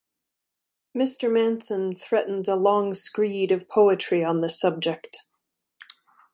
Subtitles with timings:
[0.97, 1.31] Mr.
[1.31, 5.17] Manson threatens a long screed of poetry on the subject.